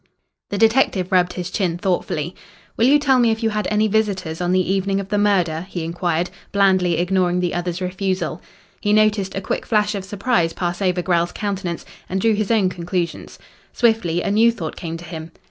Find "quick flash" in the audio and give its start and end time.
9.41-9.93